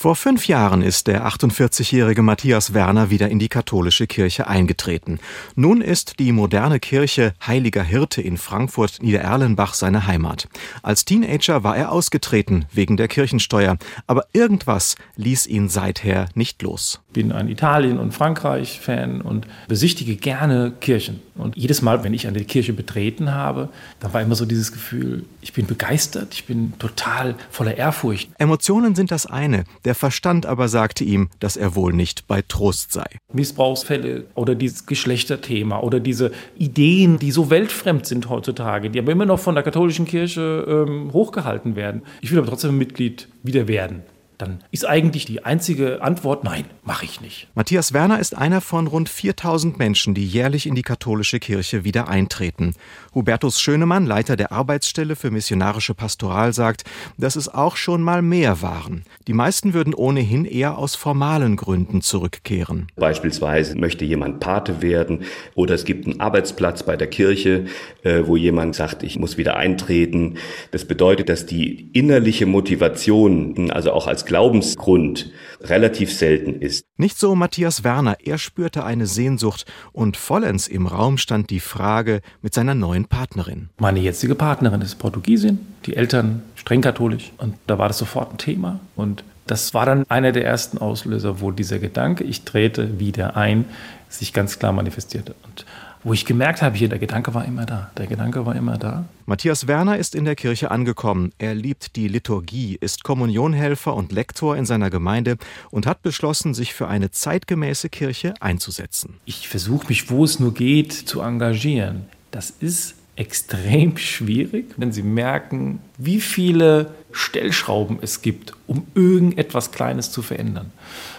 Vor 0.00 0.14
fünf 0.14 0.46
Jahren 0.46 0.80
ist 0.80 1.08
der 1.08 1.26
48-jährige 1.26 2.22
Matthias 2.22 2.72
Werner 2.72 3.10
wieder 3.10 3.30
in 3.30 3.40
die 3.40 3.48
katholische 3.48 4.06
Kirche 4.06 4.46
eingetreten. 4.46 5.18
Nun 5.56 5.80
ist 5.80 6.20
die 6.20 6.30
moderne 6.30 6.78
Kirche 6.78 7.34
Heiliger 7.44 7.82
Hirte 7.82 8.22
in 8.22 8.36
Frankfurt 8.36 9.02
Niedererlenbach 9.02 9.74
seine 9.74 10.06
Heimat. 10.06 10.46
Als 10.84 11.04
Teenager 11.04 11.64
war 11.64 11.76
er 11.76 11.90
ausgetreten 11.90 12.66
wegen 12.72 12.96
der 12.96 13.08
Kirchensteuer, 13.08 13.76
aber 14.06 14.26
irgendwas 14.32 14.94
ließ 15.16 15.48
ihn 15.48 15.68
seither 15.68 16.28
nicht 16.34 16.62
los. 16.62 17.00
Ich 17.08 17.14
bin 17.14 17.32
ein 17.32 17.48
Italien- 17.48 17.98
und 17.98 18.14
Frankreich-Fan 18.14 19.20
und 19.20 19.48
besichtige 19.66 20.14
gerne 20.14 20.74
Kirchen. 20.78 21.18
Und 21.34 21.56
jedes 21.56 21.82
Mal, 21.82 22.04
wenn 22.04 22.14
ich 22.14 22.28
eine 22.28 22.44
Kirche 22.44 22.72
betreten 22.72 23.32
habe, 23.32 23.68
dann 23.98 24.12
war 24.12 24.22
immer 24.22 24.36
so 24.36 24.44
dieses 24.44 24.70
Gefühl, 24.70 25.24
ich 25.40 25.52
bin 25.52 25.66
begeistert, 25.66 26.34
ich 26.34 26.44
bin 26.44 26.74
total 26.78 27.34
voller 27.50 27.76
Ehrfurcht. 27.76 28.28
Emotionen 28.38 28.94
sind 28.94 29.10
das 29.10 29.26
eine. 29.26 29.64
Der 29.88 29.94
Verstand 29.94 30.44
aber 30.44 30.68
sagte 30.68 31.02
ihm, 31.02 31.30
dass 31.40 31.56
er 31.56 31.74
wohl 31.74 31.94
nicht 31.94 32.26
bei 32.26 32.42
Trost 32.46 32.92
sei. 32.92 33.06
Missbrauchsfälle 33.32 34.26
oder 34.34 34.54
dieses 34.54 34.84
Geschlechterthema 34.84 35.80
oder 35.80 35.98
diese 35.98 36.30
Ideen, 36.58 37.18
die 37.18 37.30
so 37.30 37.48
weltfremd 37.48 38.04
sind 38.04 38.28
heutzutage, 38.28 38.90
die 38.90 38.98
aber 38.98 39.12
immer 39.12 39.24
noch 39.24 39.38
von 39.38 39.54
der 39.54 39.64
katholischen 39.64 40.04
Kirche 40.04 40.66
ähm, 40.68 41.14
hochgehalten 41.14 41.74
werden. 41.74 42.02
Ich 42.20 42.30
will 42.30 42.38
aber 42.38 42.48
trotzdem 42.48 42.76
Mitglied 42.76 43.28
wieder 43.42 43.66
werden 43.66 44.02
dann 44.38 44.60
ist 44.70 44.86
eigentlich 44.86 45.24
die 45.24 45.44
einzige 45.44 46.00
Antwort, 46.00 46.44
nein, 46.44 46.64
mache 46.88 47.04
ich 47.04 47.20
nicht. 47.20 47.48
Matthias 47.54 47.92
Werner 47.92 48.18
ist 48.18 48.34
einer 48.34 48.62
von 48.62 48.86
rund 48.86 49.10
4000 49.10 49.78
Menschen, 49.78 50.14
die 50.14 50.26
jährlich 50.26 50.66
in 50.66 50.74
die 50.74 50.82
katholische 50.82 51.38
Kirche 51.38 51.84
wieder 51.84 52.08
eintreten. 52.08 52.74
Hubertus 53.14 53.60
Schönemann, 53.60 54.06
Leiter 54.06 54.36
der 54.36 54.52
Arbeitsstelle 54.52 55.14
für 55.14 55.30
missionarische 55.30 55.92
Pastoral, 55.92 56.54
sagt, 56.54 56.84
dass 57.18 57.36
es 57.36 57.52
auch 57.52 57.76
schon 57.76 58.00
mal 58.00 58.22
mehr 58.22 58.62
waren. 58.62 59.04
Die 59.26 59.34
meisten 59.34 59.74
würden 59.74 59.92
ohnehin 59.92 60.46
eher 60.46 60.78
aus 60.78 60.94
formalen 60.94 61.56
Gründen 61.56 62.00
zurückkehren. 62.00 62.86
Beispielsweise 62.96 63.76
möchte 63.76 64.06
jemand 64.06 64.40
Pate 64.40 64.80
werden 64.80 65.24
oder 65.54 65.74
es 65.74 65.84
gibt 65.84 66.06
einen 66.06 66.20
Arbeitsplatz 66.20 66.84
bei 66.84 66.96
der 66.96 67.08
Kirche, 67.08 67.66
äh, 68.02 68.22
wo 68.24 68.38
jemand 68.38 68.74
sagt, 68.74 69.02
ich 69.02 69.18
muss 69.18 69.36
wieder 69.36 69.56
eintreten. 69.56 70.38
Das 70.70 70.86
bedeutet, 70.86 71.28
dass 71.28 71.44
die 71.44 71.90
innerliche 71.92 72.46
Motivation, 72.46 73.70
also 73.70 73.92
auch 73.92 74.06
als 74.06 74.24
Glaubensgrund 74.24 75.32
relativ 75.60 76.12
selten 76.12 76.62
ist. 76.78 76.86
Nicht 76.96 77.18
so 77.18 77.34
Matthias 77.34 77.84
Werner, 77.84 78.16
er 78.24 78.38
spürte 78.38 78.84
eine 78.84 79.06
Sehnsucht 79.06 79.66
und 79.92 80.16
vollends 80.16 80.68
im 80.68 80.86
Raum 80.86 81.18
stand 81.18 81.50
die 81.50 81.60
Frage 81.60 82.20
mit 82.42 82.54
seiner 82.54 82.74
neuen 82.74 83.06
Partnerin. 83.06 83.70
Meine 83.78 84.00
jetzige 84.00 84.34
Partnerin 84.34 84.80
ist 84.80 84.96
Portugiesin, 84.96 85.60
die 85.86 85.96
Eltern 85.96 86.42
streng 86.54 86.80
katholisch 86.80 87.32
und 87.38 87.54
da 87.66 87.78
war 87.78 87.88
das 87.88 87.98
sofort 87.98 88.32
ein 88.32 88.38
Thema 88.38 88.80
und 88.96 89.24
das 89.46 89.72
war 89.72 89.86
dann 89.86 90.04
einer 90.10 90.32
der 90.32 90.44
ersten 90.44 90.76
Auslöser, 90.76 91.40
wo 91.40 91.50
dieser 91.50 91.78
Gedanke, 91.78 92.22
ich 92.22 92.42
trete 92.42 93.00
wieder 93.00 93.34
ein, 93.36 93.64
sich 94.10 94.34
ganz 94.34 94.58
klar 94.58 94.72
manifestierte. 94.72 95.34
Und 95.44 95.64
wo 96.04 96.12
ich 96.12 96.24
gemerkt 96.24 96.62
habe, 96.62 96.76
hier, 96.76 96.88
der 96.88 96.98
Gedanke 96.98 97.34
war 97.34 97.44
immer 97.44 97.66
da. 97.66 97.90
Der 97.96 98.06
Gedanke 98.06 98.46
war 98.46 98.54
immer 98.54 98.78
da. 98.78 99.04
Matthias 99.26 99.66
Werner 99.66 99.98
ist 99.98 100.14
in 100.14 100.24
der 100.24 100.36
Kirche 100.36 100.70
angekommen. 100.70 101.32
Er 101.38 101.54
liebt 101.54 101.96
die 101.96 102.08
Liturgie, 102.08 102.78
ist 102.80 103.04
Kommunionhelfer 103.04 103.94
und 103.94 104.12
Lektor 104.12 104.56
in 104.56 104.64
seiner 104.64 104.90
Gemeinde 104.90 105.36
und 105.70 105.86
hat 105.86 106.02
beschlossen, 106.02 106.54
sich 106.54 106.74
für 106.74 106.88
eine 106.88 107.10
zeitgemäße 107.10 107.88
Kirche 107.88 108.34
einzusetzen. 108.40 109.14
Ich 109.24 109.48
versuche 109.48 109.88
mich, 109.88 110.10
wo 110.10 110.24
es 110.24 110.40
nur 110.40 110.54
geht, 110.54 110.92
zu 110.92 111.20
engagieren. 111.20 112.06
Das 112.30 112.50
ist 112.50 112.94
extrem 113.16 113.96
schwierig, 113.96 114.66
wenn 114.76 114.92
Sie 114.92 115.02
merken, 115.02 115.80
wie 115.98 116.20
viele 116.20 116.94
Stellschrauben 117.10 117.98
es 118.00 118.22
gibt, 118.22 118.52
um 118.66 118.86
irgendetwas 118.94 119.72
Kleines 119.72 120.12
zu 120.12 120.22
verändern. 120.22 120.70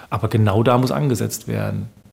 Aber 0.09 0.30
genau 0.30 0.63
da 0.63 0.77
muss 0.77 0.91
angesetzt 0.91 1.47
werden. 1.47 1.89